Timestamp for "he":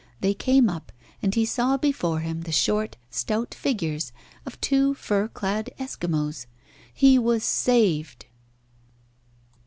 1.35-1.45, 6.91-7.19